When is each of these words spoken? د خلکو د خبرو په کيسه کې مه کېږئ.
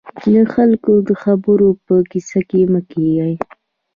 د 0.33 0.35
خلکو 0.53 0.93
د 1.07 1.09
خبرو 1.23 1.69
په 1.85 1.95
کيسه 2.11 2.39
کې 2.49 2.61
مه 2.71 2.81
کېږئ. 2.91 3.35